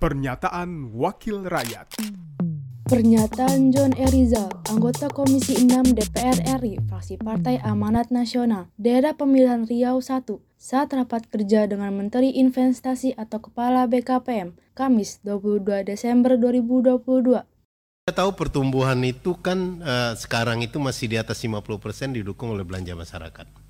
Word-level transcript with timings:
Pernyataan 0.00 0.96
Wakil 0.96 1.44
Rakyat 1.44 2.00
Pernyataan 2.88 3.68
John 3.68 3.92
Erizal, 3.92 4.48
anggota 4.72 5.12
Komisi 5.12 5.60
6 5.60 5.92
DPR 5.92 6.40
RI, 6.56 6.80
fraksi 6.88 7.20
Partai 7.20 7.60
Amanat 7.60 8.08
Nasional, 8.08 8.72
daerah 8.80 9.12
pemilihan 9.12 9.68
Riau 9.68 10.00
1, 10.00 10.24
saat 10.56 10.88
rapat 10.96 11.28
kerja 11.28 11.68
dengan 11.68 11.92
Menteri 11.92 12.32
Investasi 12.32 13.12
atau 13.12 13.44
Kepala 13.44 13.84
BKPM, 13.92 14.56
Kamis 14.72 15.20
22 15.20 15.84
Desember 15.84 16.40
2022. 16.40 17.44
Kita 18.08 18.24
tahu 18.24 18.32
pertumbuhan 18.32 19.04
itu 19.04 19.36
kan 19.36 19.84
uh, 19.84 20.16
sekarang 20.16 20.64
itu 20.64 20.80
masih 20.80 21.12
di 21.12 21.20
atas 21.20 21.44
50% 21.44 21.60
didukung 22.16 22.56
oleh 22.56 22.64
belanja 22.64 22.96
masyarakat. 22.96 23.69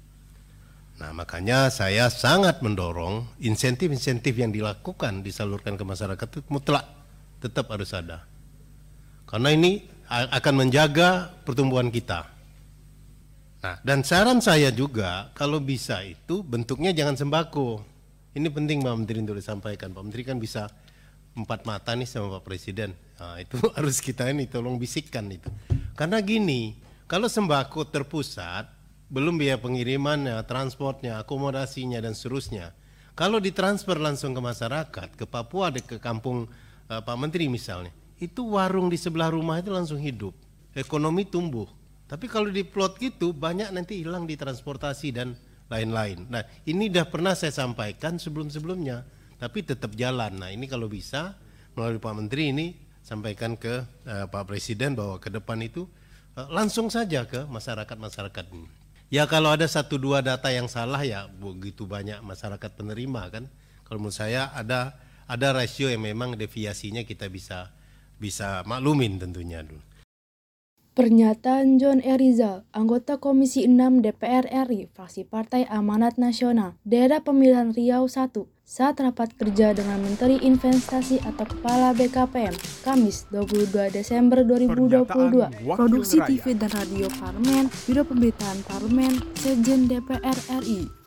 Nah, 1.01 1.17
makanya 1.17 1.73
saya 1.73 2.12
sangat 2.12 2.61
mendorong 2.61 3.25
insentif-insentif 3.41 4.37
yang 4.37 4.52
dilakukan 4.52 5.24
disalurkan 5.24 5.80
ke 5.80 5.84
masyarakat 5.84 6.27
itu 6.29 6.45
mutlak 6.52 6.84
tetap 7.41 7.73
harus 7.73 7.97
ada. 7.97 8.29
Karena 9.24 9.48
ini 9.57 9.80
akan 10.12 10.55
menjaga 10.66 11.33
pertumbuhan 11.48 11.88
kita. 11.88 12.29
Nah, 13.65 13.77
dan 13.80 14.05
saran 14.05 14.45
saya 14.45 14.69
juga 14.69 15.33
kalau 15.33 15.57
bisa 15.57 16.05
itu 16.05 16.45
bentuknya 16.45 16.93
jangan 16.93 17.16
sembako. 17.16 17.80
Ini 18.37 18.52
penting 18.52 18.85
Pak 18.85 18.95
Menteri 19.01 19.24
untuk 19.24 19.41
disampaikan. 19.41 19.96
Pak 19.96 20.05
Menteri 20.05 20.23
kan 20.24 20.37
bisa 20.37 20.69
empat 21.32 21.65
mata 21.65 21.96
nih 21.96 22.09
sama 22.09 22.41
Pak 22.41 22.45
Presiden. 22.45 22.93
Nah, 23.16 23.41
itu 23.41 23.57
harus 23.77 24.05
kita 24.05 24.29
ini 24.29 24.45
tolong 24.52 24.77
bisikkan 24.77 25.24
itu. 25.32 25.48
Karena 25.96 26.21
gini, 26.21 26.77
kalau 27.09 27.29
sembako 27.29 27.88
terpusat, 27.88 28.80
belum 29.10 29.37
biaya 29.37 29.59
pengirimannya, 29.59 30.38
transportnya, 30.46 31.18
akomodasinya 31.18 31.98
dan 31.98 32.14
seterusnya. 32.14 32.70
Kalau 33.18 33.42
ditransfer 33.42 33.98
langsung 33.98 34.32
ke 34.32 34.41
masyarakat, 34.41 35.09
ke 35.18 35.27
Papua, 35.27 35.74
ke 35.74 35.98
kampung 35.98 36.46
uh, 36.87 37.02
Pak 37.02 37.16
Menteri 37.18 37.51
misalnya, 37.51 37.90
itu 38.23 38.54
warung 38.54 38.87
di 38.87 38.96
sebelah 38.96 39.35
rumah 39.35 39.59
itu 39.59 39.74
langsung 39.74 39.98
hidup, 39.98 40.32
ekonomi 40.73 41.26
tumbuh. 41.26 41.66
Tapi 42.07 42.30
kalau 42.30 42.48
di 42.48 42.62
plot 42.62 43.02
gitu 43.02 43.35
banyak 43.35 43.74
nanti 43.74 44.01
hilang 44.01 44.24
di 44.30 44.38
transportasi 44.38 45.15
dan 45.15 45.35
lain-lain. 45.70 46.26
Nah 46.26 46.42
ini 46.66 46.90
sudah 46.90 47.07
pernah 47.07 47.35
saya 47.38 47.54
sampaikan 47.54 48.18
sebelum-sebelumnya, 48.18 49.07
tapi 49.38 49.63
tetap 49.63 49.95
jalan. 49.95 50.38
Nah 50.38 50.51
ini 50.51 50.66
kalau 50.66 50.90
bisa 50.90 51.38
melalui 51.79 52.02
Pak 52.02 52.15
Menteri 52.15 52.51
ini 52.51 52.66
sampaikan 53.02 53.54
ke 53.59 53.87
uh, 54.07 54.26
Pak 54.26 54.51
Presiden 54.51 54.98
bahwa 54.98 55.23
ke 55.23 55.30
depan 55.30 55.59
itu 55.63 55.87
uh, 56.35 56.51
langsung 56.51 56.90
saja 56.90 57.26
ke 57.26 57.46
masyarakat-masyarakat 57.46 58.45
ini. 58.54 58.68
Ya 59.11 59.27
kalau 59.27 59.51
ada 59.51 59.66
satu 59.66 59.99
dua 59.99 60.23
data 60.23 60.55
yang 60.55 60.71
salah 60.71 61.03
ya 61.03 61.27
begitu 61.27 61.83
banyak 61.83 62.23
masyarakat 62.23 62.71
penerima 62.79 63.23
kan. 63.35 63.45
Kalau 63.83 63.99
menurut 63.99 64.15
saya 64.15 64.55
ada 64.55 64.94
ada 65.27 65.50
rasio 65.50 65.91
yang 65.91 66.06
memang 66.06 66.39
deviasinya 66.39 67.03
kita 67.03 67.27
bisa 67.27 67.75
bisa 68.22 68.62
maklumin 68.71 69.19
tentunya 69.19 69.66
dulu. 69.66 69.83
Pernyataan 71.00 71.81
John 71.81 72.04
Erizal, 72.04 72.69
anggota 72.76 73.16
Komisi 73.16 73.65
6 73.65 74.04
DPR 74.04 74.44
RI, 74.69 74.93
fraksi 74.93 75.25
Partai 75.25 75.65
Amanat 75.65 76.20
Nasional, 76.20 76.76
daerah 76.84 77.25
pemilihan 77.25 77.72
Riau 77.72 78.04
1, 78.04 78.37
saat 78.69 79.00
rapat 79.00 79.32
kerja 79.32 79.72
dengan 79.72 79.97
Menteri 80.04 80.37
Investasi 80.44 81.25
atau 81.25 81.48
Kepala 81.48 81.97
BKPM, 81.97 82.53
Kamis 82.84 83.25
22 83.32 83.97
Desember 83.97 84.44
2022. 84.44 85.72
Produksi 85.72 86.20
TV 86.20 86.53
dan 86.53 86.69
Radio 86.69 87.09
Parlemen, 87.16 87.72
Biro 87.88 88.04
Pemberitaan 88.04 88.60
Parlemen, 88.69 89.25
Sejen 89.41 89.88
DPR 89.88 90.37
RI. 90.60 91.00